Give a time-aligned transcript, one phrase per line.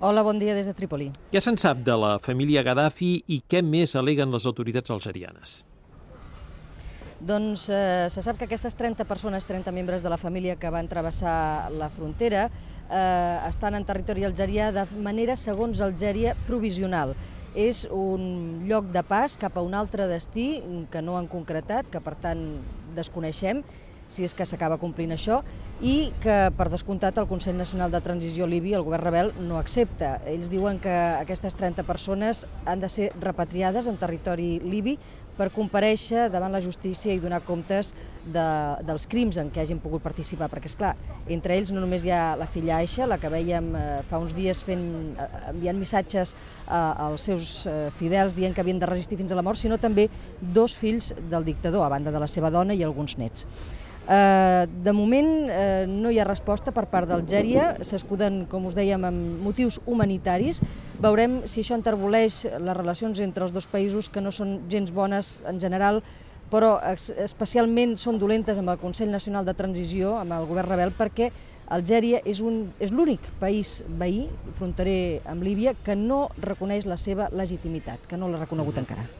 [0.00, 1.08] Hola, bon dia des de Trípoli.
[1.34, 5.64] Què se'n sap de la família Gaddafi i què més aleguen les autoritats algerianes?
[7.18, 10.86] Doncs eh, se sap que aquestes 30 persones, 30 membres de la família que van
[10.86, 17.16] travessar la frontera, eh, estan en territori algerià de manera, segons Algèria, provisional.
[17.58, 20.60] És un lloc de pas cap a un altre destí
[20.92, 22.46] que no han concretat, que per tant
[22.94, 23.64] desconeixem,
[24.08, 25.42] si és que s'acaba complint això,
[25.78, 30.16] i que, per descomptat, el Consell Nacional de Transició Libi, el govern rebel, no accepta.
[30.26, 34.96] Ells diuen que aquestes 30 persones han de ser repatriades en territori libi
[35.38, 37.92] per compareixer davant la justícia i donar comptes
[38.24, 38.46] de,
[38.88, 40.96] dels crims en què hagin pogut participar, perquè, és clar,
[41.30, 44.34] entre ells no només hi ha la filla Aixa, la que veiem eh, fa uns
[44.34, 44.82] dies fent,
[45.14, 49.38] eh, enviant missatges eh, als seus eh, fidels dient que havien de resistir fins a
[49.38, 50.08] la mort, sinó també
[50.40, 53.46] dos fills del dictador, a banda de la seva dona i alguns nets.
[54.08, 59.04] Eh, de moment eh, no hi ha resposta per part d'Algèria, s'escuden, com us dèiem,
[59.04, 60.62] amb motius humanitaris.
[61.04, 65.36] Veurem si això enterboleix les relacions entre els dos països, que no són gens bones
[65.44, 66.00] en general,
[66.48, 66.78] però
[67.20, 71.28] especialment són dolentes amb el Consell Nacional de Transició, amb el govern rebel, perquè
[71.68, 77.28] Algèria és, un, és l'únic país veí, fronterer amb Líbia, que no reconeix la seva
[77.28, 79.10] legitimitat, que no l'ha reconegut encara.